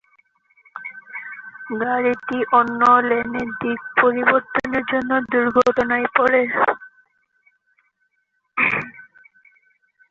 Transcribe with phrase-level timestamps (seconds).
[1.81, 6.43] গাড়িটি অন্য লেনে দিক পরিবর্তনের জন্য দুর্ঘটনায় পড়ে।